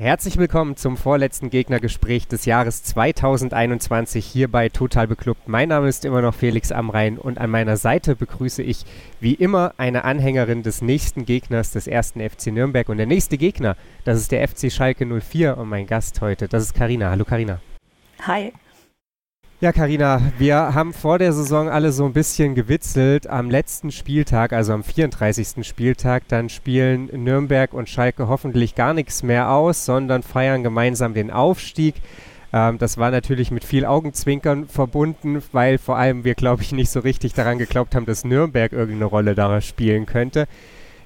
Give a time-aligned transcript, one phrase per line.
[0.00, 5.48] Herzlich willkommen zum vorletzten Gegnergespräch des Jahres 2021 hier bei Total Beklubbt.
[5.48, 8.84] Mein Name ist immer noch Felix Amrein und an meiner Seite begrüße ich
[9.18, 12.88] wie immer eine Anhängerin des nächsten Gegners des ersten FC Nürnberg.
[12.88, 16.62] Und der nächste Gegner, das ist der FC Schalke 04 und mein Gast heute, das
[16.62, 17.10] ist Karina.
[17.10, 17.60] Hallo Karina.
[18.20, 18.52] Hi.
[19.60, 23.26] Ja, Karina, wir haben vor der Saison alle so ein bisschen gewitzelt.
[23.26, 25.66] Am letzten Spieltag, also am 34.
[25.66, 31.32] Spieltag, dann spielen Nürnberg und Schalke hoffentlich gar nichts mehr aus, sondern feiern gemeinsam den
[31.32, 31.96] Aufstieg.
[32.52, 36.90] Ähm, das war natürlich mit viel Augenzwinkern verbunden, weil vor allem wir, glaube ich, nicht
[36.92, 40.46] so richtig daran geglaubt haben, dass Nürnberg irgendeine Rolle daran spielen könnte.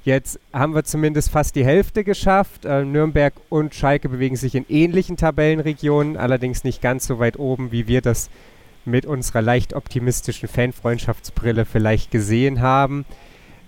[0.04, 2.64] Jetzt haben wir zumindest fast die Hälfte geschafft.
[2.64, 7.70] Äh, Nürnberg und Schalke bewegen sich in ähnlichen Tabellenregionen, allerdings nicht ganz so weit oben,
[7.70, 8.28] wie wir das
[8.84, 13.04] mit unserer leicht optimistischen Fanfreundschaftsbrille vielleicht gesehen haben.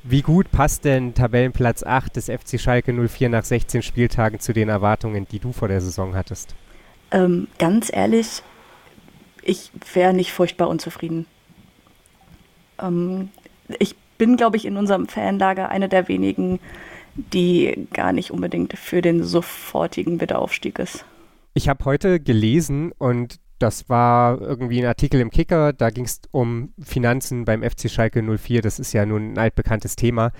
[0.03, 4.69] Wie gut passt denn Tabellenplatz 8 des FC Schalke 04 nach 16 Spieltagen zu den
[4.69, 6.55] Erwartungen, die du vor der Saison hattest?
[7.12, 8.42] Ähm, ganz ehrlich,
[9.42, 11.27] ich wäre nicht furchtbar unzufrieden.
[12.78, 13.31] Ähm,
[13.78, 16.61] ich bin, glaube ich, in unserem Fanlager eine der wenigen,
[17.15, 21.05] die gar nicht unbedingt für den sofortigen Wiederaufstieg ist.
[21.55, 26.21] Ich habe heute gelesen und das war irgendwie ein Artikel im Kicker, da ging es
[26.33, 30.33] um Finanzen beim FC Schalke 04, das ist ja nun ein altbekanntes Thema,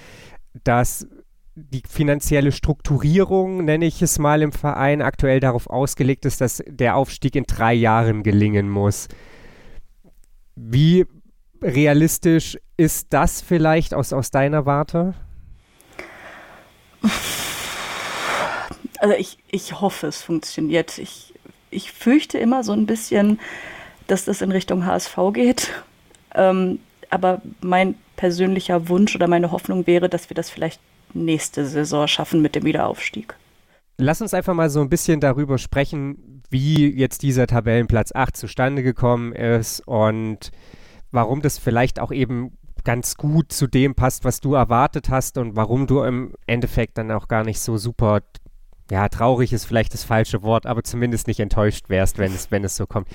[0.65, 1.07] dass
[1.55, 6.97] die finanzielle Strukturierung, nenne ich es mal im Verein, aktuell darauf ausgelegt ist, dass der
[6.97, 9.07] Aufstieg in drei Jahren gelingen muss.
[10.57, 11.07] Wie
[11.65, 15.15] realistisch ist das vielleicht aus, aus deiner Warte?
[19.01, 20.99] Also ich, ich hoffe, es funktioniert.
[20.99, 21.35] Ich,
[21.71, 23.41] ich fürchte immer so ein bisschen,
[24.07, 25.71] dass das in Richtung HSV geht.
[26.35, 26.79] Ähm,
[27.11, 30.81] aber mein persönlicher Wunsch oder meine Hoffnung wäre, dass wir das vielleicht
[31.15, 33.35] nächste Saison schaffen mit dem Wiederaufstieg.
[33.99, 38.83] Lass uns einfach mal so ein bisschen darüber sprechen, wie jetzt dieser Tabellenplatz 8 zustande
[38.83, 40.51] gekommen ist und
[41.15, 45.57] warum das vielleicht auch eben ganz gut zu dem passt, was du erwartet hast und
[45.57, 48.21] warum du im Endeffekt dann auch gar nicht so super,
[48.91, 52.65] ja, traurig ist vielleicht das falsche Wort, aber zumindest nicht enttäuscht wärst, wenn es, wenn
[52.65, 53.09] es so kommt.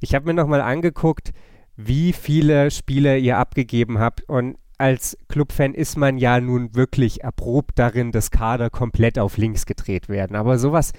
[0.00, 1.32] Ich habe mir nochmal angeguckt,
[1.76, 7.78] wie viele Spiele ihr abgegeben habt und als Clubfan ist man ja nun wirklich erprobt
[7.78, 10.34] darin, dass Kader komplett auf links gedreht werden.
[10.34, 10.92] Aber sowas,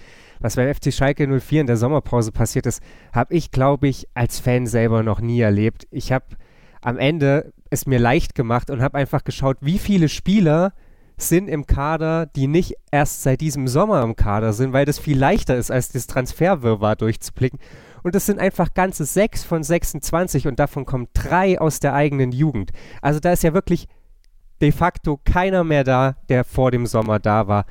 [0.44, 2.84] was beim FC Schalke 04 in der Sommerpause passiert ist,
[3.14, 5.88] habe ich, glaube ich, als Fan selber noch nie erlebt.
[5.90, 6.26] Ich habe
[6.82, 10.74] am Ende es mir leicht gemacht und habe einfach geschaut, wie viele Spieler
[11.16, 15.18] sind im Kader, die nicht erst seit diesem Sommer im Kader sind, weil das viel
[15.18, 17.60] leichter ist, als das Transferwirrwarr durchzublicken.
[18.04, 22.34] Und es sind einfach ganze sechs von 26 und davon kommen drei aus der eigenen
[22.34, 22.72] Jugend.
[23.02, 23.88] Also da ist ja wirklich
[24.62, 27.66] de facto keiner mehr da, der vor dem Sommer da war,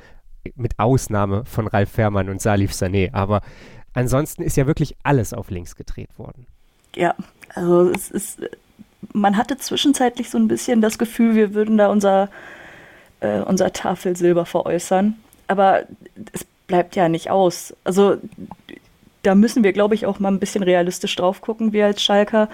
[0.55, 3.13] mit Ausnahme von Ralf Fährmann und Salif Sané.
[3.13, 3.41] Aber
[3.93, 6.45] ansonsten ist ja wirklich alles auf links gedreht worden.
[6.95, 7.15] Ja,
[7.55, 8.39] also es ist
[9.11, 12.29] man hatte zwischenzeitlich so ein bisschen das Gefühl, wir würden da unser,
[13.19, 15.15] äh, unser Tafelsilber veräußern.
[15.47, 15.83] Aber
[16.31, 17.75] es bleibt ja nicht aus.
[17.83, 18.17] Also
[19.23, 22.49] da müssen wir, glaube ich, auch mal ein bisschen realistisch drauf gucken, wir als Schalker.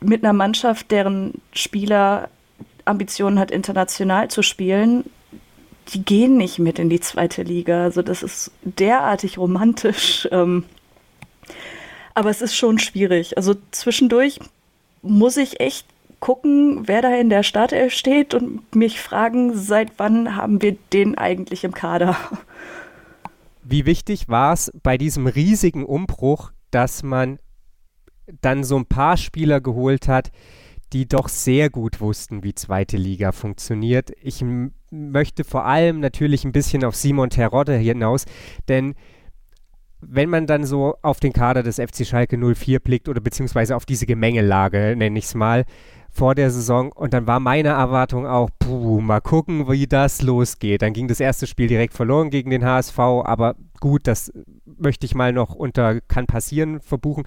[0.00, 2.28] Mit einer Mannschaft, deren Spieler
[2.86, 5.04] Ambitionen hat, international zu spielen,
[5.92, 7.84] die gehen nicht mit in die zweite Liga.
[7.84, 10.28] Also das ist derartig romantisch.
[10.40, 10.64] Ähm,
[12.14, 13.36] aber es ist schon schwierig.
[13.36, 14.38] Also zwischendurch
[15.02, 15.86] muss ich echt
[16.20, 21.16] gucken, wer da in der Startelf steht und mich fragen, seit wann haben wir den
[21.18, 22.16] eigentlich im Kader?
[23.62, 27.38] Wie wichtig war es bei diesem riesigen Umbruch, dass man
[28.40, 30.30] dann so ein paar Spieler geholt hat,
[30.92, 34.10] die doch sehr gut wussten, wie zweite Liga funktioniert.
[34.22, 34.42] Ich
[34.90, 38.24] möchte vor allem natürlich ein bisschen auf Simon Terodde hinaus,
[38.68, 38.94] denn
[40.02, 43.84] wenn man dann so auf den Kader des FC Schalke 04 blickt oder beziehungsweise auf
[43.84, 45.64] diese Gemengelage, nenne ich es mal,
[46.10, 50.82] vor der Saison und dann war meine Erwartung auch, puh, mal gucken, wie das losgeht.
[50.82, 54.32] Dann ging das erste Spiel direkt verloren gegen den HSV, aber gut, das
[54.64, 57.24] möchte ich mal noch unter kann passieren verbuchen.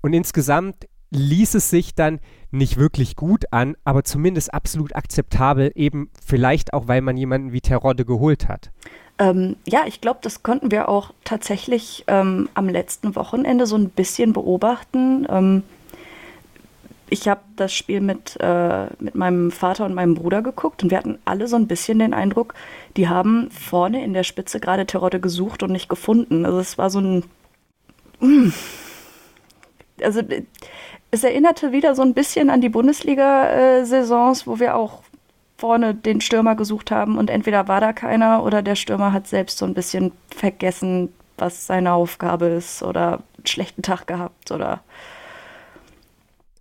[0.00, 2.20] Und insgesamt ließ es sich dann
[2.50, 7.60] nicht wirklich gut an, aber zumindest absolut akzeptabel, eben vielleicht auch, weil man jemanden wie
[7.60, 8.70] Terodde geholt hat.
[9.18, 13.88] Ähm, ja, ich glaube, das konnten wir auch tatsächlich ähm, am letzten Wochenende so ein
[13.88, 15.26] bisschen beobachten.
[15.30, 15.62] Ähm,
[17.08, 20.98] ich habe das Spiel mit, äh, mit meinem Vater und meinem Bruder geguckt und wir
[20.98, 22.54] hatten alle so ein bisschen den Eindruck,
[22.96, 26.44] die haben vorne in der Spitze gerade Terodde gesucht und nicht gefunden.
[26.44, 27.24] Also es war so ein.
[28.20, 28.52] Mm.
[30.02, 30.20] Also
[31.10, 35.02] es erinnerte wieder so ein bisschen an die Bundesliga-Saisons, wo wir auch
[35.56, 39.58] vorne den Stürmer gesucht haben und entweder war da keiner oder der Stürmer hat selbst
[39.58, 44.80] so ein bisschen vergessen, was seine Aufgabe ist oder einen schlechten Tag gehabt oder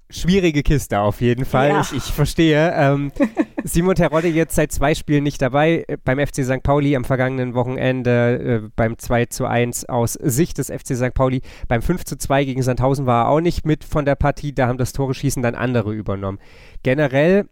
[0.09, 1.69] schwierige Kiste auf jeden Fall.
[1.69, 1.81] Ja.
[1.81, 2.73] Ich, ich, verstehe.
[2.75, 3.11] Ähm,
[3.63, 5.83] Simon Terodde jetzt seit zwei Spielen nicht dabei.
[5.87, 6.63] Äh, beim FC St.
[6.63, 11.13] Pauli am vergangenen Wochenende äh, beim 2 zu 1 aus Sicht des FC St.
[11.13, 11.41] Pauli.
[11.67, 14.53] Beim 5 zu 2 gegen Sandhausen war er auch nicht mit von der Partie.
[14.53, 16.39] Da haben das Tore schießen dann andere übernommen.
[16.83, 17.49] Generell,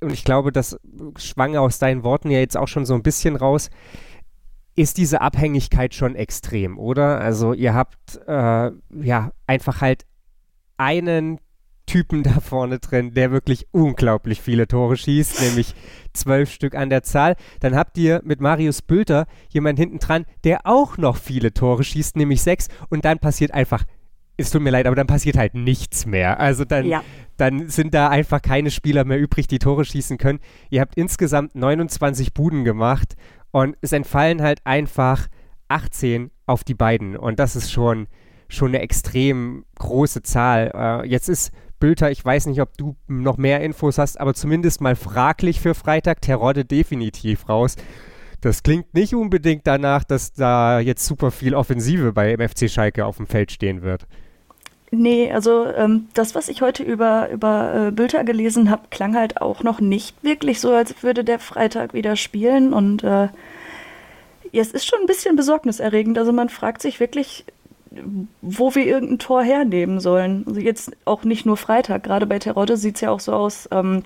[0.00, 0.78] und ich glaube, das
[1.16, 3.70] schwang aus deinen Worten ja jetzt auch schon so ein bisschen raus,
[4.74, 7.20] ist diese Abhängigkeit schon extrem, oder?
[7.20, 8.70] Also ihr habt äh,
[9.02, 10.06] ja einfach halt
[10.78, 11.38] einen
[11.92, 15.74] Typen da vorne drin, der wirklich unglaublich viele Tore schießt, nämlich
[16.14, 17.36] zwölf Stück an der Zahl.
[17.60, 22.16] Dann habt ihr mit Marius Bülter jemanden hinten dran, der auch noch viele Tore schießt,
[22.16, 22.68] nämlich sechs.
[22.88, 23.84] Und dann passiert einfach,
[24.38, 26.40] es tut mir leid, aber dann passiert halt nichts mehr.
[26.40, 27.04] Also dann, ja.
[27.36, 30.40] dann sind da einfach keine Spieler mehr übrig, die Tore schießen können.
[30.70, 33.16] Ihr habt insgesamt 29 Buden gemacht
[33.50, 35.28] und es entfallen halt einfach
[35.68, 37.18] 18 auf die beiden.
[37.18, 38.06] Und das ist schon
[38.48, 40.70] schon eine extrem große Zahl.
[40.74, 44.80] Äh, jetzt ist Bülter, ich weiß nicht, ob du noch mehr Infos hast, aber zumindest
[44.80, 46.20] mal fraglich für Freitag.
[46.20, 47.74] Terodde definitiv raus.
[48.40, 53.16] Das klingt nicht unbedingt danach, dass da jetzt super viel Offensive bei MFC Schalke auf
[53.16, 54.06] dem Feld stehen wird.
[54.92, 59.40] Nee, also ähm, das, was ich heute über, über äh, Bülter gelesen habe, klang halt
[59.40, 62.72] auch noch nicht wirklich so, als würde der Freitag wieder spielen.
[62.72, 63.26] Und äh,
[64.52, 66.16] es ist schon ein bisschen besorgniserregend.
[66.16, 67.44] Also man fragt sich wirklich,
[68.40, 70.44] wo wir irgendein Tor hernehmen sollen.
[70.46, 73.68] Also jetzt auch nicht nur Freitag, gerade bei Terodde sieht es ja auch so aus,
[73.70, 74.04] ähm,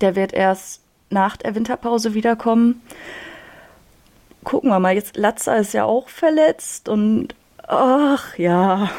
[0.00, 2.82] der wird erst nach der Winterpause wiederkommen.
[4.42, 7.34] Gucken wir mal, jetzt Latza ist ja auch verletzt und
[7.66, 8.90] ach ja,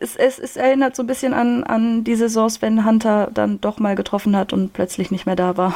[0.00, 3.78] es, es, es, erinnert so ein bisschen an, an die Saisons, wenn Hunter dann doch
[3.78, 5.74] mal getroffen hat und plötzlich nicht mehr da war.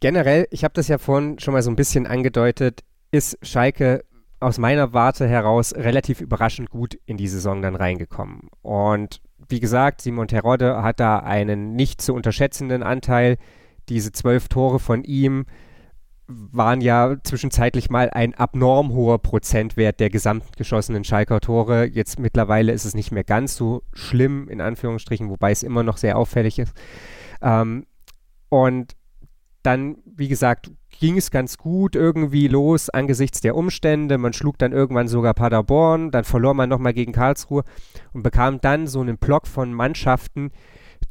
[0.00, 2.80] Generell, ich habe das ja vorhin schon mal so ein bisschen angedeutet,
[3.10, 4.04] ist Schalke
[4.40, 8.48] aus meiner Warte heraus relativ überraschend gut in die Saison dann reingekommen.
[8.62, 13.36] Und wie gesagt, Simon Terodde hat da einen nicht zu unterschätzenden Anteil.
[13.88, 15.44] Diese zwölf Tore von ihm
[16.26, 21.86] waren ja zwischenzeitlich mal ein abnorm hoher Prozentwert der gesamten geschossenen Schalker Tore.
[21.86, 25.96] Jetzt mittlerweile ist es nicht mehr ganz so schlimm, in Anführungsstrichen, wobei es immer noch
[25.96, 26.74] sehr auffällig ist.
[27.42, 27.84] Ähm,
[28.48, 28.94] und
[29.62, 34.18] dann, wie gesagt, ging es ganz gut irgendwie los angesichts der Umstände.
[34.18, 37.64] Man schlug dann irgendwann sogar Paderborn, dann verlor man nochmal gegen Karlsruhe
[38.12, 40.50] und bekam dann so einen Block von Mannschaften,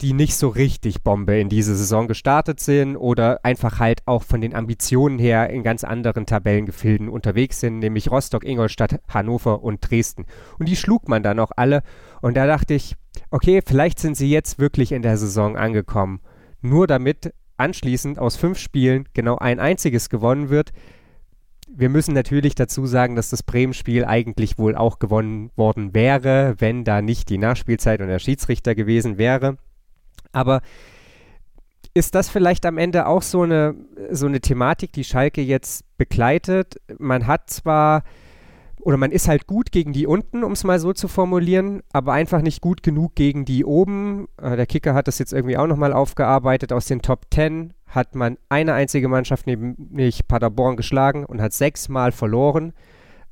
[0.02, 4.40] die nicht so richtig Bombe in diese Saison gestartet sind oder einfach halt auch von
[4.42, 10.26] den Ambitionen her in ganz anderen Tabellengefilden unterwegs sind, nämlich Rostock, Ingolstadt, Hannover und Dresden.
[10.58, 11.82] Und die schlug man dann auch alle.
[12.22, 12.96] Und da dachte ich,
[13.32, 16.22] okay, vielleicht sind sie jetzt wirklich in der Saison angekommen.
[16.62, 20.72] Nur damit anschließend aus fünf Spielen genau ein einziges gewonnen wird.
[21.72, 26.84] Wir müssen natürlich dazu sagen, dass das Bremen-Spiel eigentlich wohl auch gewonnen worden wäre, wenn
[26.84, 29.58] da nicht die Nachspielzeit und der Schiedsrichter gewesen wäre.
[30.32, 30.62] Aber
[31.94, 33.76] ist das vielleicht am Ende auch so eine,
[34.12, 36.80] so eine Thematik, die Schalke jetzt begleitet?
[36.98, 38.04] Man hat zwar
[38.80, 42.14] oder man ist halt gut gegen die unten, um es mal so zu formulieren, aber
[42.14, 44.28] einfach nicht gut genug gegen die oben.
[44.42, 46.72] Äh, der Kicker hat das jetzt irgendwie auch nochmal aufgearbeitet.
[46.72, 52.12] Aus den Top 10 hat man eine einzige Mannschaft, nämlich Paderborn, geschlagen und hat sechsmal
[52.12, 52.74] verloren.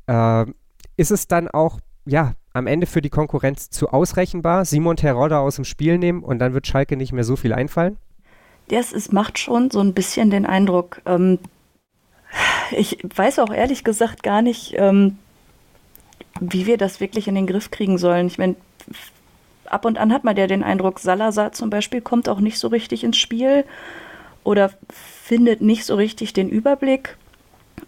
[0.07, 0.45] Äh,
[0.97, 4.65] ist es dann auch, ja, am Ende für die Konkurrenz zu ausrechenbar?
[4.65, 7.97] Simon Terodde aus dem Spiel nehmen und dann wird Schalke nicht mehr so viel einfallen?
[8.69, 11.01] Das ist, macht schon so ein bisschen den Eindruck.
[11.05, 11.39] Ähm,
[12.71, 15.19] ich weiß auch ehrlich gesagt gar nicht, ähm,
[16.39, 18.27] wie wir das wirklich in den Griff kriegen sollen.
[18.27, 18.55] Ich meine,
[19.65, 22.67] ab und an hat man ja den Eindruck, Salazar zum Beispiel kommt auch nicht so
[22.67, 23.65] richtig ins Spiel
[24.43, 27.17] oder findet nicht so richtig den Überblick.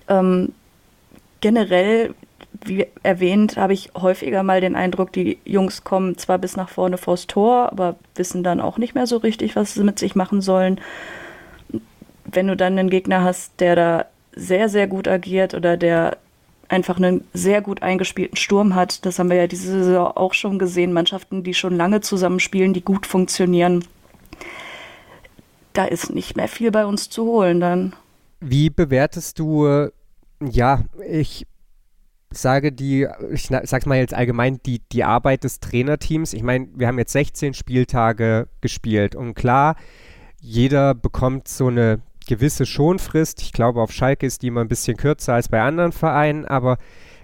[0.07, 0.53] Ähm,
[1.41, 2.13] generell,
[2.65, 6.97] wie erwähnt, habe ich häufiger mal den Eindruck, die Jungs kommen zwar bis nach vorne
[6.97, 10.41] vors Tor, aber wissen dann auch nicht mehr so richtig, was sie mit sich machen
[10.41, 10.81] sollen.
[12.25, 16.17] Wenn du dann einen Gegner hast, der da sehr, sehr gut agiert oder der
[16.69, 19.05] einfach einen sehr gut eingespielten Sturm hat.
[19.05, 20.93] Das haben wir ja diese Saison auch schon gesehen.
[20.93, 23.83] Mannschaften, die schon lange zusammenspielen, die gut funktionieren.
[25.73, 27.95] Da ist nicht mehr viel bei uns zu holen dann.
[28.39, 29.89] Wie bewertest du,
[30.41, 31.45] ja, ich
[32.31, 36.33] sage die, ich sag's mal jetzt allgemein, die, die Arbeit des Trainerteams.
[36.33, 39.75] Ich meine, wir haben jetzt 16 Spieltage gespielt und klar,
[40.39, 43.41] jeder bekommt so eine gewisse Schonfrist.
[43.41, 46.77] Ich glaube, auf Schalke ist die immer ein bisschen kürzer als bei anderen Vereinen, aber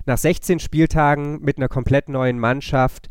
[0.05, 3.07] nach 16 Spieltagen mit einer komplett neuen Mannschaft,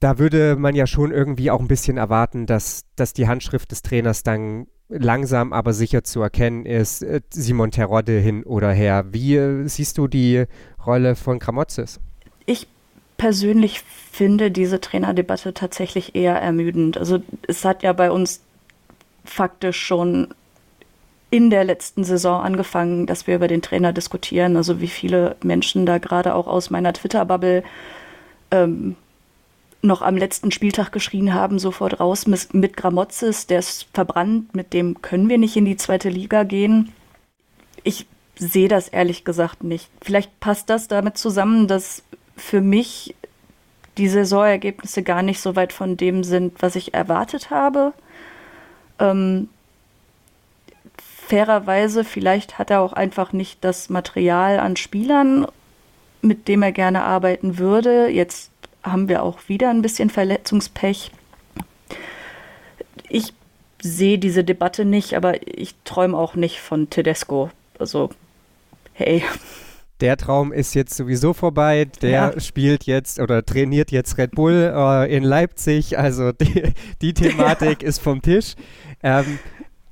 [0.00, 3.80] da würde man ja schon irgendwie auch ein bisschen erwarten, dass, dass die Handschrift des
[3.82, 9.06] Trainers dann langsam aber sicher zu erkennen ist, äh, Simon Terodde hin oder her.
[9.10, 10.44] Wie äh, siehst du die
[10.84, 12.00] Rolle von Kramotzes?
[12.44, 12.68] Ich
[13.16, 16.98] persönlich finde diese Trainerdebatte tatsächlich eher ermüdend.
[16.98, 18.42] Also es hat ja bei uns
[19.24, 20.28] faktisch schon
[21.30, 24.56] in der letzten Saison angefangen, dass wir über den Trainer diskutieren.
[24.56, 27.64] Also wie viele Menschen da gerade auch aus meiner Twitter-Bubble
[28.50, 28.96] ähm,
[29.82, 34.72] noch am letzten Spieltag geschrien haben, sofort raus mit, mit Gramozis, der ist verbrannt, mit
[34.72, 36.92] dem können wir nicht in die zweite Liga gehen.
[37.82, 38.06] Ich
[38.38, 39.88] sehe das ehrlich gesagt nicht.
[40.02, 42.02] Vielleicht passt das damit zusammen, dass
[42.36, 43.14] für mich
[43.96, 47.94] die Saisonergebnisse gar nicht so weit von dem sind, was ich erwartet habe.
[48.98, 49.48] Ähm,
[51.26, 55.46] fairerweise, vielleicht hat er auch einfach nicht das Material an Spielern,
[56.22, 58.08] mit dem er gerne arbeiten würde.
[58.08, 58.50] Jetzt
[58.82, 61.10] haben wir auch wieder ein bisschen Verletzungspech.
[63.08, 63.32] Ich
[63.82, 67.50] sehe diese Debatte nicht, aber ich träume auch nicht von Tedesco.
[67.78, 68.10] Also,
[68.92, 69.22] hey.
[70.00, 71.86] Der Traum ist jetzt sowieso vorbei.
[72.02, 72.40] Der ja.
[72.40, 75.98] spielt jetzt oder trainiert jetzt Red Bull äh, in Leipzig.
[75.98, 77.88] Also die, die Thematik ja.
[77.88, 78.54] ist vom Tisch.
[79.02, 79.38] Ähm,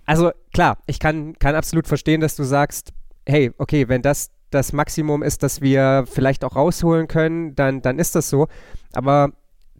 [0.06, 2.92] also klar, ich kann, kann absolut verstehen, dass du sagst,
[3.26, 7.98] hey, okay, wenn das das Maximum ist, das wir vielleicht auch rausholen können, dann, dann
[7.98, 8.46] ist das so.
[8.92, 9.32] Aber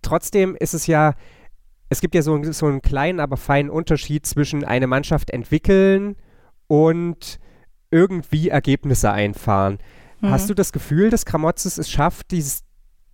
[0.02, 1.14] trotzdem ist es ja,
[1.88, 6.16] es gibt ja so, so einen kleinen, aber feinen Unterschied zwischen eine Mannschaft entwickeln
[6.66, 7.38] und
[7.90, 9.78] irgendwie Ergebnisse einfahren.
[10.20, 10.30] Mhm.
[10.30, 12.64] Hast du das Gefühl, dass Kramotzes es schafft, dieses,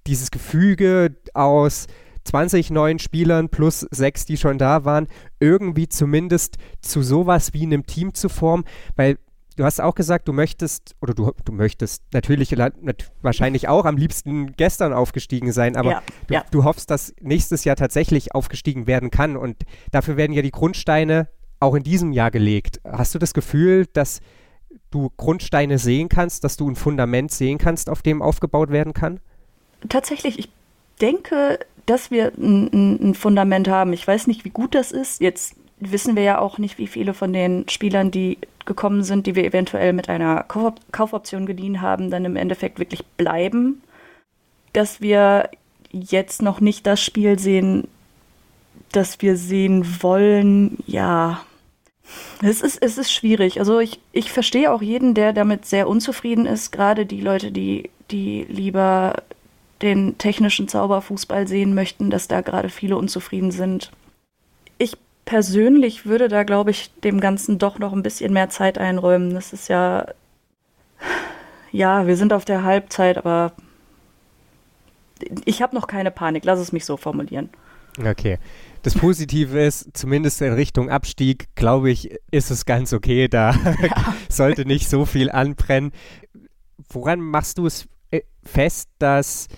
[0.07, 1.87] dieses Gefüge aus
[2.25, 5.07] 20 neuen Spielern plus sechs, die schon da waren,
[5.39, 8.65] irgendwie zumindest zu sowas wie einem Team zu formen?
[8.97, 9.19] Weil
[9.57, 12.55] du hast auch gesagt, du möchtest, oder du, du möchtest natürlich
[13.23, 16.45] wahrscheinlich auch am liebsten gestern aufgestiegen sein, aber ja, du, ja.
[16.51, 19.37] du hoffst, dass nächstes Jahr tatsächlich aufgestiegen werden kann.
[19.37, 19.57] Und
[19.91, 21.29] dafür werden ja die Grundsteine
[21.61, 22.81] auch in diesem Jahr gelegt.
[22.85, 24.21] Hast du das Gefühl, dass
[24.91, 29.21] du Grundsteine sehen kannst, dass du ein Fundament sehen kannst, auf dem aufgebaut werden kann?
[29.89, 30.49] Tatsächlich, ich
[31.01, 33.93] denke, dass wir ein, ein, Fundament haben.
[33.93, 35.21] Ich weiß nicht, wie gut das ist.
[35.21, 39.35] Jetzt wissen wir ja auch nicht, wie viele von den Spielern, die gekommen sind, die
[39.35, 43.83] wir eventuell mit einer Kauf Kaufoption geliehen haben, dann im Endeffekt wirklich bleiben.
[44.73, 45.51] Dass wir
[45.91, 47.89] jetzt noch nicht das Spiel sehen,
[48.93, 51.43] das wir sehen wollen, ja.
[52.43, 53.61] Es ist, es ist schwierig.
[53.61, 57.91] Also ich, ich verstehe auch jeden, der damit sehr unzufrieden ist, gerade die Leute, die,
[58.11, 59.23] die lieber
[59.83, 63.91] den technischen Zauberfußball sehen möchten, dass da gerade viele unzufrieden sind.
[64.79, 69.33] Ich persönlich würde da, glaube ich, dem Ganzen doch noch ein bisschen mehr Zeit einräumen.
[69.33, 70.07] Das ist ja,
[71.73, 73.53] ja, wir sind auf der Halbzeit, aber
[75.45, 76.45] ich habe noch keine Panik.
[76.45, 77.49] Lass es mich so formulieren.
[77.99, 78.39] Okay.
[78.83, 83.29] Das Positive ist, zumindest in Richtung Abstieg, glaube ich, ist es ganz okay.
[83.29, 84.15] Da ja.
[84.29, 85.93] sollte nicht so viel anbrennen.
[86.89, 87.87] Woran machst du es
[88.43, 89.49] fest, dass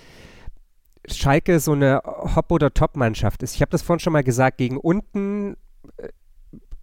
[1.08, 3.54] Schalke so eine Hop- oder Top-Mannschaft ist.
[3.54, 5.56] Ich habe das vorhin schon mal gesagt, gegen unten
[5.96, 6.08] äh,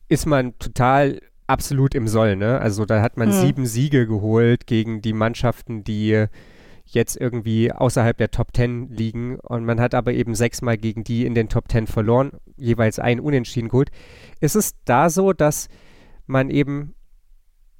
[0.07, 2.59] ist man total absolut im Soll, ne?
[2.59, 3.41] Also da hat man hm.
[3.41, 6.27] sieben Siege geholt gegen die Mannschaften, die
[6.85, 11.25] jetzt irgendwie außerhalb der Top Ten liegen und man hat aber eben sechsmal gegen die
[11.25, 13.91] in den Top Ten verloren, jeweils ein Unentschieden geholt.
[14.39, 15.67] Ist es da so, dass
[16.25, 16.95] man eben,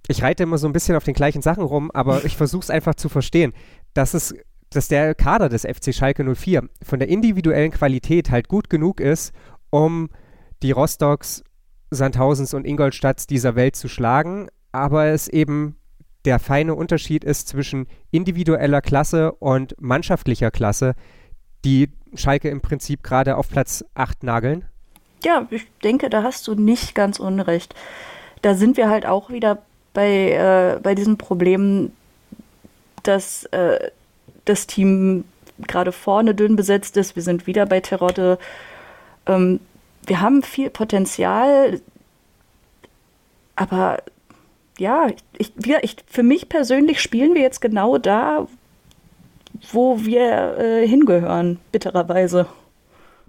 [0.08, 2.70] ich reite immer so ein bisschen auf den gleichen Sachen rum, aber ich versuche es
[2.70, 3.54] einfach zu verstehen,
[3.94, 4.34] dass es
[4.72, 9.34] dass der Kader des FC Schalke 04 von der individuellen Qualität halt gut genug ist,
[9.72, 10.10] um
[10.62, 11.44] die Rostocks,
[11.90, 15.76] Sandhausens und Ingolstadts dieser Welt zu schlagen, aber es eben
[16.26, 20.94] der feine Unterschied ist zwischen individueller Klasse und mannschaftlicher Klasse,
[21.66, 24.66] die Schalke im Prinzip gerade auf Platz 8 nageln?
[25.24, 27.74] Ja, ich denke, da hast du nicht ganz unrecht.
[28.42, 31.92] Da sind wir halt auch wieder bei, äh, bei diesem Problem,
[33.04, 33.92] dass äh,
[34.46, 35.26] das Team
[35.68, 37.16] gerade vorne dünn besetzt ist.
[37.16, 38.38] Wir sind wieder bei Terodde.
[39.26, 39.60] Ähm,
[40.06, 41.82] wir haben viel Potenzial,
[43.56, 44.00] aber
[44.78, 48.48] ja, ich, ich, für mich persönlich spielen wir jetzt genau da,
[49.74, 52.48] wo wir äh, hingehören, bittererweise.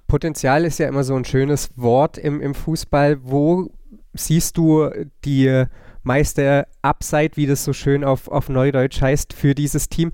[0.06, 3.18] Potenzial ist ja immer so ein schönes Wort im, im Fußball.
[3.22, 3.70] Wo
[4.12, 4.90] siehst du
[5.24, 5.64] die
[6.02, 10.12] meiste Upside, wie das so schön auf, auf Neudeutsch heißt, für dieses Team.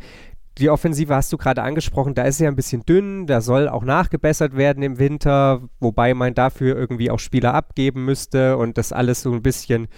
[0.58, 3.68] Die Offensive hast du gerade angesprochen, da ist sie ja ein bisschen dünn, da soll
[3.68, 8.92] auch nachgebessert werden im Winter, wobei man dafür irgendwie auch Spieler abgeben müsste und das
[8.92, 9.88] alles so ein bisschen,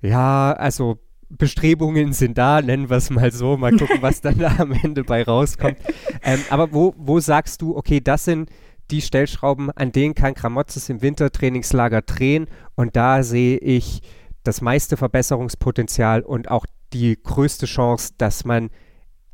[0.00, 4.56] ja, also Bestrebungen sind da, nennen wir es mal so, mal gucken, was dann da
[4.58, 5.76] am Ende bei rauskommt.
[6.24, 8.50] Ähm, aber wo, wo sagst du, okay, das sind
[8.90, 14.02] die Stellschrauben, an denen kann Kramotzes im Wintertrainingslager drehen und da sehe ich
[14.44, 18.70] das meiste Verbesserungspotenzial und auch die größte Chance, dass man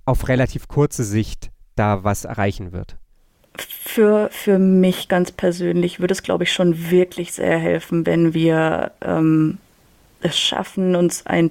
[0.04, 2.96] auf relativ kurze Sicht da was erreichen wird?
[3.56, 8.92] Für, für mich ganz persönlich würde es, glaube ich, schon wirklich sehr helfen, wenn wir
[9.00, 9.58] ähm,
[10.20, 11.50] es schaffen, uns ein,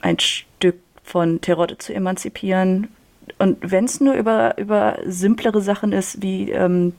[0.00, 2.88] ein Stück von Terodde zu emanzipieren.
[3.38, 6.94] Und wenn es nur über, über simplere Sachen ist, wie, ähm,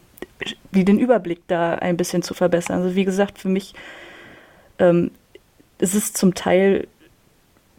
[0.71, 2.81] wie den Überblick da ein bisschen zu verbessern.
[2.81, 3.73] Also wie gesagt, für mich
[4.79, 5.11] ähm,
[5.79, 6.87] ist es zum Teil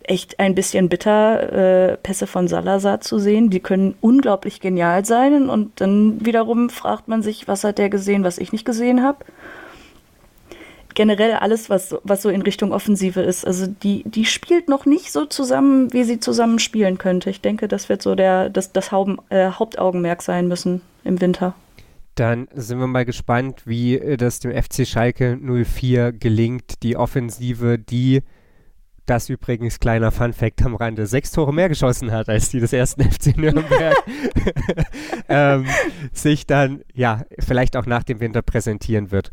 [0.02, 3.50] echt ein bisschen bitter, äh, Pässe von Salazar zu sehen.
[3.50, 8.24] Die können unglaublich genial sein und dann wiederum fragt man sich, was hat der gesehen,
[8.24, 9.24] was ich nicht gesehen habe.
[10.94, 13.46] Generell alles, was, was so in Richtung Offensive ist.
[13.46, 17.30] Also die, die spielt noch nicht so zusammen, wie sie zusammen spielen könnte.
[17.30, 21.54] Ich denke, das wird so der, das, das Haupt, äh, Hauptaugenmerk sein müssen im Winter.
[22.20, 27.78] Dann sind wir mal gespannt, wie äh, das dem FC Schalke 04 gelingt, die Offensive,
[27.78, 28.20] die
[29.06, 32.74] das übrigens kleiner Fun Fact am Rande, sechs Tore mehr geschossen hat als die des
[32.74, 33.96] ersten FC Nürnberg,
[35.30, 35.64] ähm,
[36.12, 39.30] sich dann ja vielleicht auch nach dem Winter präsentieren wird.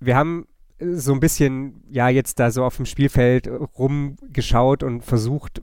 [0.00, 0.48] Wir haben
[0.80, 3.48] so ein bisschen ja jetzt da so auf dem Spielfeld
[3.78, 5.62] rumgeschaut und versucht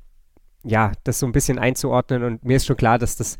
[0.64, 2.24] ja das so ein bisschen einzuordnen.
[2.24, 3.40] Und mir ist schon klar, dass das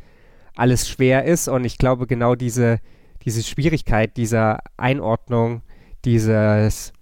[0.54, 1.48] alles schwer ist.
[1.48, 2.82] Und ich glaube genau diese
[3.26, 5.64] diese Schwierigkeit dieser Einordnung,
[6.06, 6.94] dieses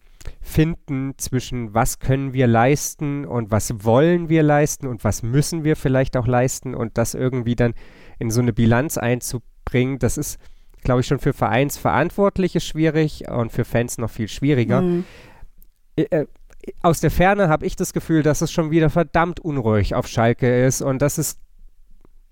[0.41, 5.75] Finden zwischen was können wir leisten und was wollen wir leisten und was müssen wir
[5.75, 7.73] vielleicht auch leisten und das irgendwie dann
[8.19, 10.39] in so eine Bilanz einzubringen, das ist,
[10.81, 14.81] glaube ich, schon für Vereinsverantwortliche schwierig und für Fans noch viel schwieriger.
[14.81, 15.03] Mhm.
[15.97, 16.25] Äh,
[16.81, 20.65] aus der Ferne habe ich das Gefühl, dass es schon wieder verdammt unruhig auf Schalke
[20.65, 21.37] ist und dass es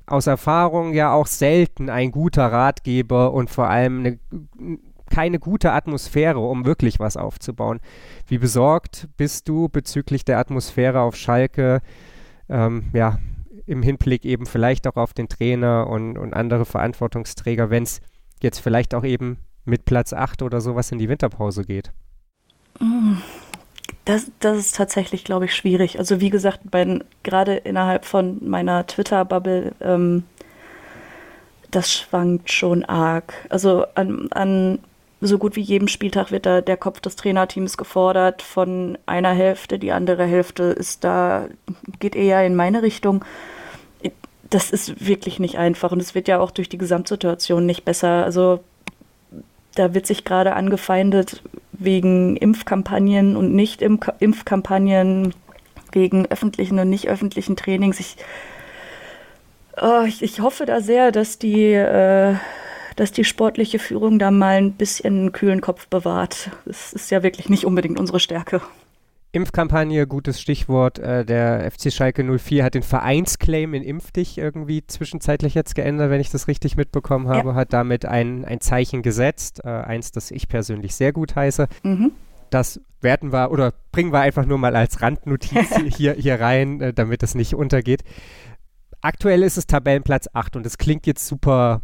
[0.06, 4.20] aus Erfahrung ja auch selten ein guter Ratgeber und vor allem eine,
[5.10, 7.80] keine gute Atmosphäre, um wirklich was aufzubauen.
[8.28, 11.82] Wie besorgt bist du bezüglich der Atmosphäre auf Schalke?
[12.50, 13.20] Ähm, ja,
[13.66, 18.02] im Hinblick eben vielleicht auch auf den Trainer und, und andere Verantwortungsträger, wenn es
[18.42, 21.92] jetzt vielleicht auch eben mit Platz 8 oder sowas in die Winterpause geht?
[22.80, 23.18] Mm.
[24.06, 26.00] Das, das ist tatsächlich, glaube ich, schwierig.
[26.00, 26.62] Also wie gesagt,
[27.24, 30.24] gerade innerhalb von meiner Twitter-Bubble, ähm,
[31.70, 33.34] das schwankt schon arg.
[33.50, 34.80] Also an, an
[35.22, 39.78] so gut wie jedem Spieltag wird da der Kopf des Trainerteams gefordert von einer Hälfte,
[39.78, 41.48] die andere Hälfte ist da,
[42.00, 43.24] geht eher in meine Richtung.
[44.50, 48.26] Das ist wirklich nicht einfach und es wird ja auch durch die Gesamtsituation nicht besser.
[48.26, 48.62] Also
[49.76, 51.42] da wird sich gerade angefeindet
[51.84, 55.34] wegen Impfkampagnen und Nicht-Impfkampagnen,
[55.92, 58.00] wegen öffentlichen und nicht öffentlichen Trainings.
[58.00, 58.18] Ich,
[59.82, 62.36] oh, ich, ich, hoffe da sehr, dass die, äh,
[62.96, 66.52] dass die sportliche Führung da mal ein bisschen einen kühlen Kopf bewahrt.
[66.66, 68.62] Das ist ja wirklich nicht unbedingt unsere Stärke.
[69.34, 71.00] Impfkampagne, gutes Stichwort.
[71.00, 76.20] Äh, der FC Schalke 04 hat den Vereinsclaim in Impfdich irgendwie zwischenzeitlich jetzt geändert, wenn
[76.20, 77.56] ich das richtig mitbekommen habe, ja.
[77.56, 81.68] hat damit ein, ein Zeichen gesetzt, äh, eins, das ich persönlich sehr gut heiße.
[81.84, 82.12] Mhm.
[82.50, 86.94] Das werten wir oder bringen wir einfach nur mal als Randnotiz hier, hier rein, äh,
[86.94, 88.04] damit es nicht untergeht.
[89.00, 91.82] Aktuell ist es Tabellenplatz 8 und es klingt jetzt super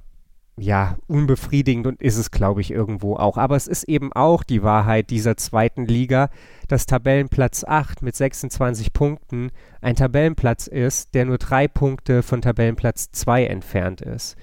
[0.59, 3.37] ja, unbefriedigend und ist es, glaube ich, irgendwo auch.
[3.37, 6.29] Aber es ist eben auch die Wahrheit dieser zweiten Liga,
[6.67, 13.11] dass Tabellenplatz 8 mit 26 Punkten ein Tabellenplatz ist, der nur drei Punkte von Tabellenplatz
[13.11, 14.35] 2 entfernt ist.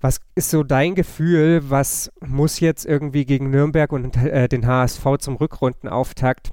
[0.00, 1.70] Was ist so dein Gefühl?
[1.70, 6.52] Was muss jetzt irgendwie gegen Nürnberg und äh, den HSV zum Rückrundenauftakt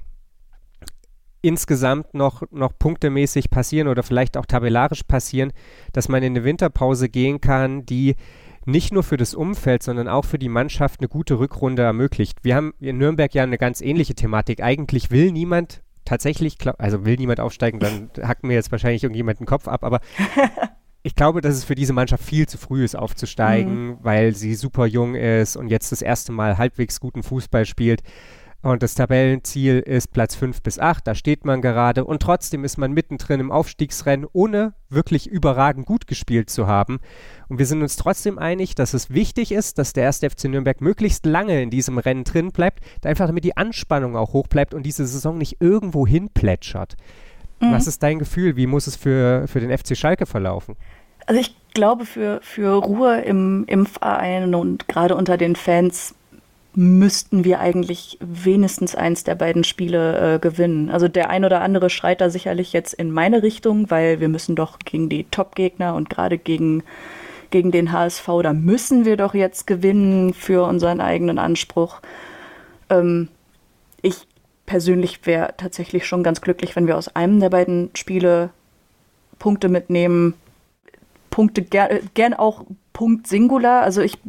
[1.41, 5.54] insgesamt noch, noch punktemäßig passieren oder vielleicht auch tabellarisch passieren,
[5.93, 8.15] dass man in eine Winterpause gehen kann, die
[8.65, 12.39] nicht nur für das Umfeld, sondern auch für die Mannschaft eine gute Rückrunde ermöglicht.
[12.43, 14.62] Wir haben in Nürnberg ja eine ganz ähnliche Thematik.
[14.62, 19.45] Eigentlich will niemand tatsächlich, also will niemand aufsteigen, dann hackt mir jetzt wahrscheinlich irgendjemand den
[19.45, 20.00] Kopf ab, aber
[21.04, 23.98] ich glaube, dass es für diese Mannschaft viel zu früh ist, aufzusteigen, mhm.
[24.02, 28.02] weil sie super jung ist und jetzt das erste Mal halbwegs guten Fußball spielt.
[28.62, 32.04] Und das Tabellenziel ist Platz 5 bis 8, da steht man gerade.
[32.04, 37.00] Und trotzdem ist man mittendrin im Aufstiegsrennen, ohne wirklich überragend gut gespielt zu haben.
[37.48, 40.82] Und wir sind uns trotzdem einig, dass es wichtig ist, dass der erste FC Nürnberg
[40.82, 44.84] möglichst lange in diesem Rennen drin bleibt, einfach damit die Anspannung auch hoch bleibt und
[44.84, 46.98] diese Saison nicht irgendwo hin plätschert.
[47.62, 47.72] Mhm.
[47.72, 48.58] Was ist dein Gefühl?
[48.58, 50.76] Wie muss es für, für den FC Schalke verlaufen?
[51.28, 56.15] Also ich glaube, für, für Ruhe im, im Verein und gerade unter den Fans
[56.75, 60.89] müssten wir eigentlich wenigstens eins der beiden Spiele äh, gewinnen.
[60.89, 64.55] Also der ein oder andere schreit da sicherlich jetzt in meine Richtung, weil wir müssen
[64.55, 66.84] doch gegen die Top-Gegner und gerade gegen,
[67.49, 72.01] gegen den HSV, da müssen wir doch jetzt gewinnen für unseren eigenen Anspruch.
[72.89, 73.29] Ähm,
[74.01, 74.27] ich
[74.65, 78.51] persönlich wäre tatsächlich schon ganz glücklich, wenn wir aus einem der beiden Spiele
[79.39, 80.36] Punkte mitnehmen.
[81.32, 83.82] Punkte ger gern auch Punkt Singular.
[83.82, 84.19] Also ich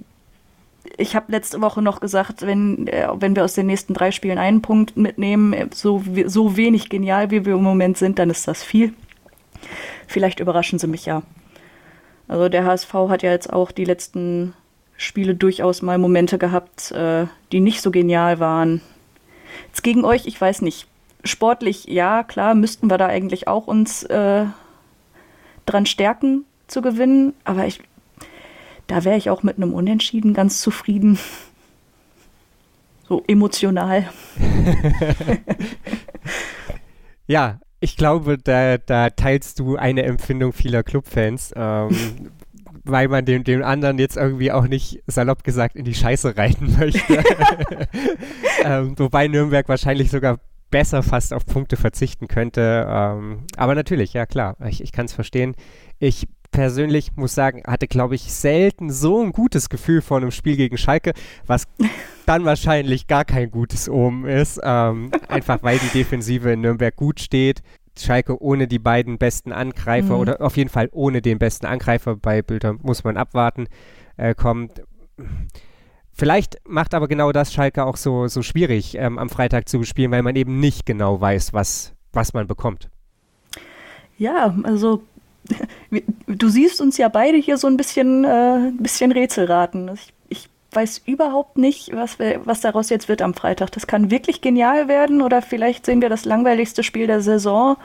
[0.96, 4.38] ich habe letzte Woche noch gesagt, wenn, äh, wenn wir aus den nächsten drei Spielen
[4.38, 8.48] einen Punkt mitnehmen, äh, so, so wenig genial wie wir im Moment sind, dann ist
[8.48, 8.94] das viel.
[10.06, 11.22] Vielleicht überraschen sie mich ja.
[12.28, 14.54] Also der HSV hat ja jetzt auch die letzten
[14.96, 18.80] Spiele durchaus mal Momente gehabt, äh, die nicht so genial waren.
[19.68, 20.86] Jetzt gegen euch, ich weiß nicht.
[21.24, 24.46] Sportlich, ja, klar, müssten wir da eigentlich auch uns äh,
[25.66, 27.80] dran stärken zu gewinnen, aber ich,
[28.90, 31.18] da wäre ich auch mit einem Unentschieden ganz zufrieden.
[33.08, 34.08] So emotional.
[37.26, 41.90] ja, ich glaube, da, da, teilst du eine Empfindung vieler Clubfans, ähm,
[42.84, 46.76] weil man dem, dem anderen jetzt irgendwie auch nicht salopp gesagt in die Scheiße reiten
[46.78, 47.22] möchte.
[48.64, 52.86] ähm, wobei Nürnberg wahrscheinlich sogar besser fast auf Punkte verzichten könnte.
[52.88, 55.54] Ähm, aber natürlich, ja klar, ich, ich kann es verstehen.
[56.00, 60.56] Ich persönlich muss sagen, hatte, glaube ich, selten so ein gutes Gefühl vor einem Spiel
[60.56, 61.12] gegen Schalke,
[61.46, 61.64] was
[62.26, 64.60] dann wahrscheinlich gar kein gutes Omen ist.
[64.62, 67.62] Ähm, einfach weil die Defensive in Nürnberg gut steht.
[67.98, 70.20] Schalke ohne die beiden besten Angreifer mhm.
[70.20, 73.66] oder auf jeden Fall ohne den besten Angreifer bei Bildern muss man abwarten,
[74.16, 74.82] äh, kommt.
[76.12, 80.10] Vielleicht macht aber genau das Schalke auch so, so schwierig ähm, am Freitag zu spielen,
[80.10, 82.90] weil man eben nicht genau weiß, was, was man bekommt.
[84.18, 85.02] Ja, also
[86.26, 89.90] du siehst uns ja beide hier so ein bisschen, äh, bisschen Rätselraten.
[89.94, 93.72] Ich, ich weiß überhaupt nicht, was, wir, was daraus jetzt wird am Freitag.
[93.72, 97.76] Das kann wirklich genial werden oder vielleicht sehen wir das langweiligste Spiel der Saison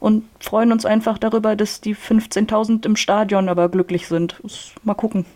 [0.00, 4.42] und freuen uns einfach darüber, dass die 15.000 im Stadion aber glücklich sind.
[4.82, 5.26] Mal gucken.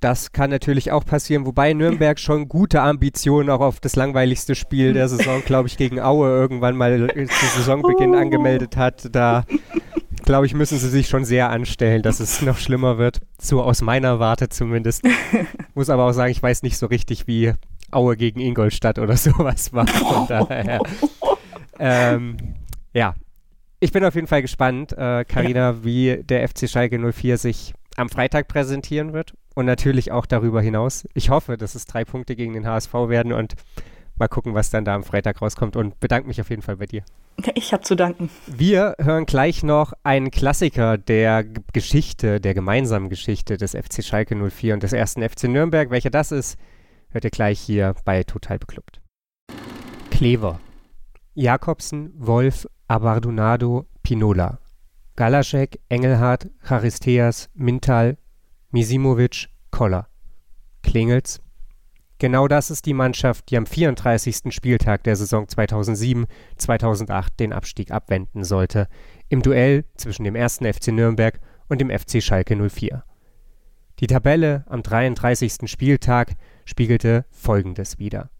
[0.00, 4.92] Das kann natürlich auch passieren, wobei Nürnberg schon gute Ambitionen auch auf das langweiligste Spiel
[4.92, 8.18] der Saison, glaube ich, gegen Aue irgendwann mal zu Saisonbeginn oh.
[8.18, 9.08] angemeldet hat.
[9.12, 9.44] Da
[10.26, 13.20] glaube ich, müssen sie sich schon sehr anstellen, dass es noch schlimmer wird.
[13.40, 15.02] So aus meiner Warte zumindest.
[15.74, 17.54] Muss aber auch sagen, ich weiß nicht so richtig, wie
[17.90, 19.86] Aue gegen Ingolstadt oder sowas war.
[19.86, 20.80] Von daher.
[21.78, 22.36] ähm,
[22.92, 23.14] ja,
[23.80, 28.08] ich bin auf jeden Fall gespannt, Karina, äh, wie der FC Schalke 04 sich am
[28.08, 31.06] Freitag präsentieren wird und natürlich auch darüber hinaus.
[31.14, 33.54] Ich hoffe, dass es drei Punkte gegen den HSV werden und
[34.16, 36.86] mal gucken, was dann da am Freitag rauskommt und bedanke mich auf jeden Fall bei
[36.86, 37.02] dir.
[37.54, 38.30] Ich habe zu danken.
[38.46, 44.34] Wir hören gleich noch einen Klassiker der G Geschichte, der gemeinsamen Geschichte des FC Schalke
[44.34, 45.90] 04 und des ersten FC Nürnberg.
[45.90, 46.58] Welcher das ist,
[47.10, 49.00] hört ihr gleich hier bei Total Beklubbt.
[50.10, 50.60] Klever.
[51.34, 54.58] Jakobsen, Wolf, Abardonado, Pinola.
[55.16, 58.16] Galaschek, Engelhardt, Charisteas, Mintal,
[58.70, 60.08] Misimovic, Koller.
[60.82, 61.40] Klingels,
[62.18, 64.50] Genau das ist die Mannschaft, die am 34.
[64.50, 68.88] Spieltag der Saison 2007-2008 den Abstieg abwenden sollte,
[69.28, 70.60] im Duell zwischen dem 1.
[70.60, 73.04] FC Nürnberg und dem FC Schalke 04.
[74.00, 75.70] Die Tabelle am 33.
[75.70, 78.30] Spieltag spiegelte folgendes wider.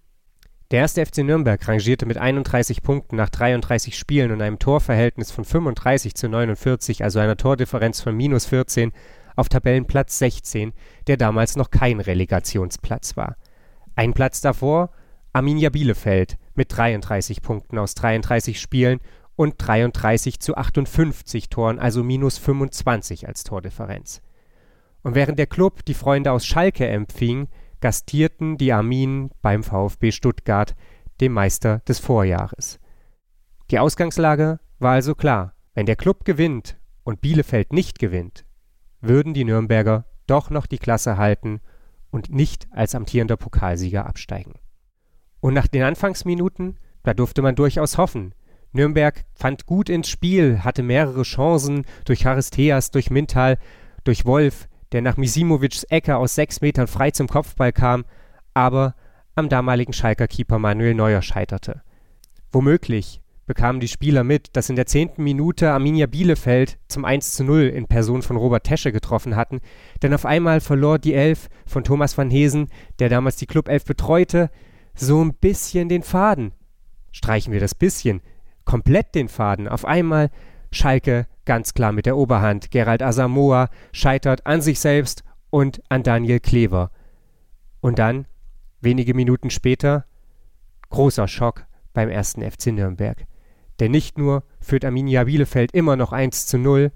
[0.71, 0.95] Der 1.
[0.95, 6.29] FC Nürnberg rangierte mit 31 Punkten nach 33 Spielen und einem Torverhältnis von 35 zu
[6.29, 8.93] 49, also einer Tordifferenz von minus 14,
[9.37, 10.73] auf Tabellenplatz 16,
[11.07, 13.37] der damals noch kein Relegationsplatz war.
[13.97, 14.91] Ein Platz davor
[15.33, 19.01] Arminia Bielefeld mit 33 Punkten aus 33 Spielen
[19.37, 24.21] und 33 zu 58 Toren, also minus 25 als Tordifferenz.
[25.03, 27.49] Und während der Klub die Freunde aus Schalke empfing,
[27.81, 30.75] gastierten die Arminen beim VfB Stuttgart,
[31.21, 32.79] dem Meister des Vorjahres.
[33.71, 38.45] Die Ausgangslage war also klar, wenn der Klub gewinnt und Bielefeld nicht gewinnt,
[39.01, 41.61] würden die Nürnberger doch noch die Klasse halten
[42.17, 44.55] und nicht als amtierender Pokalsieger absteigen.
[45.41, 48.35] Und nach den Anfangsminuten, da durfte man durchaus hoffen.
[48.73, 53.59] Nürnberg fand gut ins Spiel, hatte mehrere Chancen durch Charisteas, durch Mintal,
[54.05, 58.07] durch Wolf, der nach Misimovics Ecke aus sechs Metern frei zum Kopfball kam,
[58.55, 58.95] aber
[59.35, 61.83] am damaligen Schalker Keeper Manuel Neuer scheiterte.
[62.51, 67.45] Womöglich bekamen die Spieler mit, dass in der zehnten Minute Arminia Bielefeld zum 1 zu
[67.45, 69.61] 0 in Person von Robert Tesche getroffen hatten,
[70.03, 74.51] denn auf einmal verlor die Elf von Thomas van Hesen, der damals die Clubelf betreute,
[74.95, 76.53] so ein bisschen den Faden.
[77.13, 78.21] Streichen wir das bisschen,
[78.65, 79.69] komplett den Faden.
[79.69, 80.31] Auf einmal
[80.71, 82.71] Schalke ganz klar mit der Oberhand.
[82.71, 86.91] Gerald Asamoah scheitert an sich selbst und an Daniel Klever.
[87.81, 88.27] Und dann,
[88.81, 90.05] wenige Minuten später,
[90.91, 93.27] großer Schock beim ersten FC Nürnberg.
[93.81, 96.93] Denn nicht nur führt Arminia Bielefeld immer noch 1 zu 0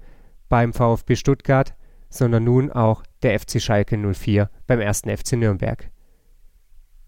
[0.49, 1.75] beim VfB Stuttgart,
[2.09, 5.89] sondern nun auch der FC Schalke 04 beim ersten FC Nürnberg.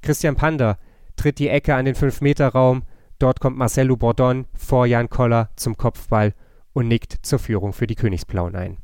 [0.02, 0.78] Christian Pander
[1.16, 2.84] tritt die Ecke an den 5-Meter-Raum,
[3.20, 6.34] dort kommt Marcelo Bordon vor Jan Koller zum Kopfball
[6.74, 8.78] und nickt zur Führung für die Königsblauen ein.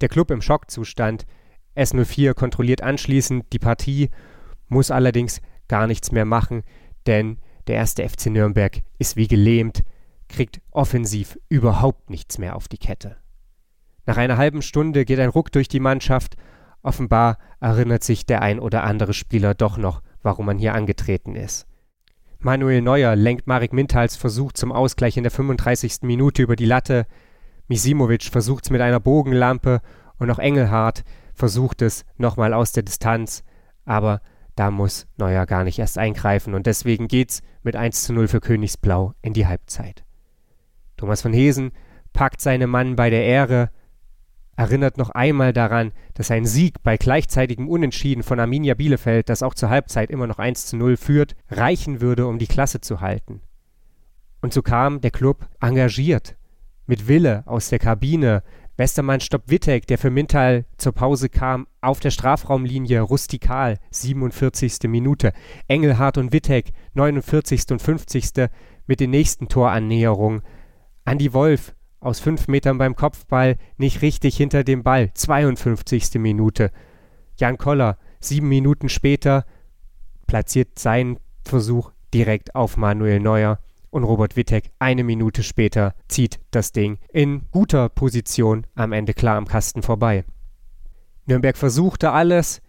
[0.00, 1.26] Der Klub im Schockzustand,
[1.76, 4.10] S04 kontrolliert anschließend die Partie,
[4.68, 6.62] muss allerdings gar nichts mehr machen,
[7.06, 7.38] denn
[7.70, 9.84] der erste FC Nürnberg ist wie gelähmt,
[10.28, 13.16] kriegt offensiv überhaupt nichts mehr auf die Kette.
[14.06, 16.34] Nach einer halben Stunde geht ein Ruck durch die Mannschaft.
[16.82, 21.68] Offenbar erinnert sich der ein oder andere Spieler doch noch, warum man hier angetreten ist.
[22.40, 25.98] Manuel Neuer lenkt Marek Mintals Versuch zum Ausgleich in der 35.
[26.02, 27.06] Minute über die Latte.
[27.68, 29.80] Misimovic versucht es mit einer Bogenlampe
[30.18, 31.04] und auch Engelhardt
[31.34, 33.44] versucht es nochmal aus der Distanz,
[33.84, 34.22] aber
[34.60, 38.40] da muss Neuer gar nicht erst eingreifen und deswegen geht's mit 1 zu 0 für
[38.40, 40.04] Königsblau in die Halbzeit.
[40.98, 41.72] Thomas von Hesen
[42.12, 43.70] packt seinen Mann bei der Ehre,
[44.56, 49.54] erinnert noch einmal daran, dass ein Sieg bei gleichzeitigem Unentschieden von Arminia Bielefeld, das auch
[49.54, 53.40] zur Halbzeit immer noch 1 zu 0 führt, reichen würde, um die Klasse zu halten.
[54.42, 56.36] Und so kam der Club engagiert,
[56.84, 58.42] mit Wille aus der Kabine,
[58.80, 64.88] Westermann stoppt Wittek, der für Mintal zur Pause kam, auf der Strafraumlinie rustikal, 47.
[64.88, 65.34] Minute.
[65.68, 67.72] Engelhardt und Wittek, 49.
[67.72, 68.48] und 50.
[68.86, 70.40] mit den nächsten Torannäherungen.
[71.04, 76.14] Andi Wolf aus fünf Metern beim Kopfball, nicht richtig hinter dem Ball, 52.
[76.14, 76.70] Minute.
[77.36, 79.44] Jan Koller, sieben Minuten später,
[80.26, 83.58] platziert seinen Versuch direkt auf Manuel Neuer
[83.90, 89.36] und Robert Wittek eine Minute später zieht das Ding in guter Position am Ende klar
[89.36, 90.24] am Kasten vorbei.
[91.26, 92.60] Nürnberg versuchte alles,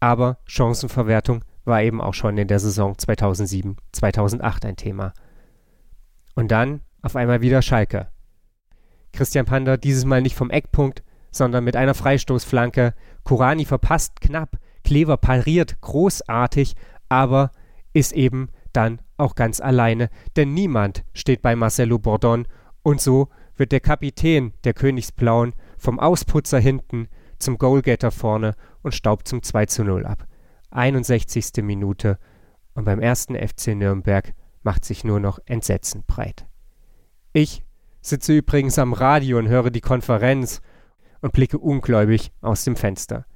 [0.00, 5.12] aber Chancenverwertung war eben auch schon in der Saison 2007, 2008 ein Thema.
[6.34, 8.08] Und dann auf einmal wieder Schalke.
[9.12, 12.94] Christian Pander dieses Mal nicht vom Eckpunkt, sondern mit einer Freistoßflanke.
[13.24, 16.74] Kurani verpasst knapp, Klever pariert großartig,
[17.08, 17.50] aber
[17.92, 22.46] ist eben dann auch ganz alleine, denn niemand steht bei Marcelo Bordon
[22.82, 29.28] und so wird der Kapitän der Königsblauen vom Ausputzer hinten zum Goalgetter vorne und staubt
[29.28, 30.26] zum 2 zu 0 ab.
[30.70, 31.62] 61.
[31.62, 32.18] Minute
[32.74, 36.46] und beim ersten FC Nürnberg macht sich nur noch Entsetzen breit.
[37.32, 37.64] Ich
[38.00, 40.60] sitze übrigens am Radio und höre die Konferenz
[41.20, 43.26] und blicke ungläubig aus dem Fenster.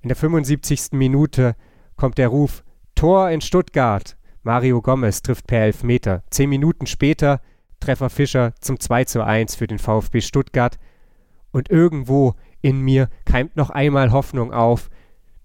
[0.00, 0.92] In der 75.
[0.92, 1.54] Minute
[1.96, 2.64] kommt der Ruf
[2.94, 6.22] Tor in Stuttgart Mario Gomez trifft per Elfmeter.
[6.30, 7.40] Zehn Minuten später
[7.80, 10.78] Treffer Fischer zum 2 zu 1 für den VfB Stuttgart.
[11.50, 14.88] Und irgendwo in mir keimt noch einmal Hoffnung auf.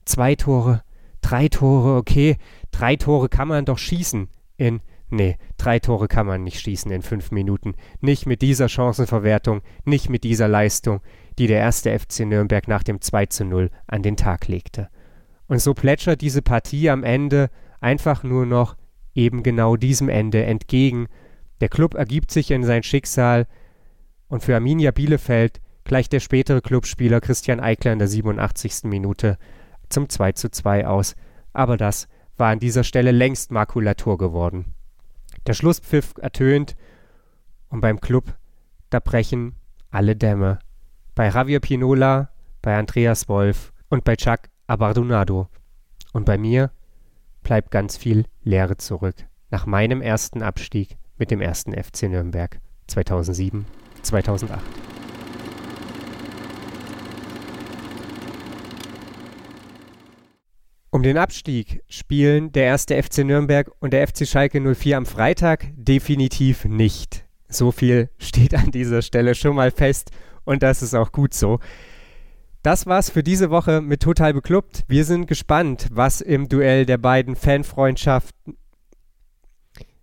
[0.05, 0.83] Zwei Tore,
[1.21, 2.37] drei Tore, okay,
[2.71, 4.81] drei Tore kann man doch schießen in.
[5.09, 7.75] Nee, drei Tore kann man nicht schießen in fünf Minuten.
[8.01, 11.01] Nicht mit dieser Chancenverwertung, nicht mit dieser Leistung,
[11.39, 14.89] die der erste FC Nürnberg nach dem 2 zu 0 an den Tag legte.
[15.47, 18.75] Und so plätschert diese Partie am Ende einfach nur noch
[19.17, 21.07] eben genau diesem Ende entgegen.
[21.59, 23.47] Der Klub ergibt sich in sein Schicksal
[24.27, 28.83] und für Arminia Bielefeld gleicht der spätere Clubspieler Christian Eickler in der 87.
[28.83, 29.37] Minute
[29.89, 31.15] zum 2 zu 2 aus.
[31.53, 34.73] Aber das war an dieser Stelle längst Makulatur geworden.
[35.47, 36.75] Der Schlusspfiff ertönt
[37.69, 38.35] und beim Klub,
[38.89, 39.55] da brechen
[39.89, 40.59] alle Dämme.
[41.15, 42.29] Bei Javier Pinola,
[42.61, 45.47] bei Andreas Wolf und bei Chuck Abardonado.
[46.13, 46.71] Und bei mir
[47.47, 49.15] bleibt ganz viel Leere zurück.
[49.51, 53.65] Nach meinem ersten Abstieg mit dem ersten FC Nürnberg 2007,
[54.01, 54.59] 2008.
[60.89, 65.67] Um den Abstieg spielen der erste FC Nürnberg und der FC Schalke 04 am Freitag
[65.77, 67.23] definitiv nicht.
[67.47, 70.11] So viel steht an dieser Stelle schon mal fest
[70.43, 71.59] und das ist auch gut so.
[72.67, 74.83] Das war's für diese Woche mit Total Beklubbt.
[74.89, 78.57] Wir sind gespannt, was im Duell der beiden Fanfreundschaften.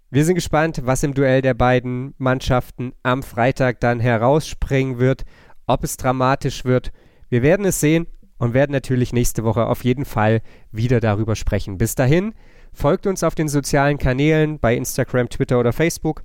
[0.09, 5.24] Wir sind gespannt, was im Duell der beiden Mannschaften am Freitag dann herausspringen wird,
[5.66, 6.90] ob es dramatisch wird.
[7.29, 8.07] Wir werden es sehen
[8.38, 10.40] und werden natürlich nächste Woche auf jeden Fall
[10.72, 11.77] wieder darüber sprechen.
[11.77, 12.33] Bis dahin,
[12.72, 16.22] folgt uns auf den sozialen Kanälen bei Instagram, Twitter oder Facebook,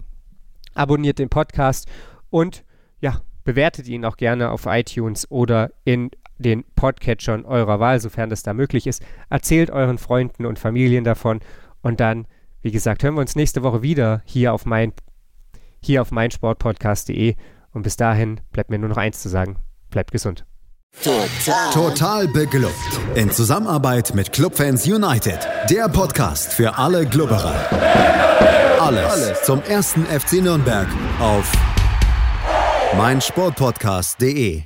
[0.74, 1.90] abonniert den Podcast
[2.30, 2.64] und
[3.02, 8.44] ja, bewertet ihn auch gerne auf iTunes oder in den Podcatchern eurer Wahl, sofern das
[8.44, 9.04] da möglich ist.
[9.30, 11.42] Erzählt euren Freunden und Familien davon
[11.82, 12.26] und dann,
[12.62, 14.94] wie gesagt, hören wir uns nächste Woche wieder hier auf mein
[15.82, 17.36] hier auf meinsportpodcast.de
[17.74, 19.58] und bis dahin bleibt mir nur noch eins zu sagen.
[19.90, 20.46] Bleibt gesund.
[21.04, 21.72] Total.
[21.72, 22.74] Total beglückt.
[23.16, 25.40] In Zusammenarbeit mit Clubfans United.
[25.70, 27.56] Der Podcast für alle Glubberer.
[28.82, 30.88] Alles, Alles zum ersten FC Nürnberg
[31.20, 31.52] auf
[32.98, 34.64] meinsportpodcast.de.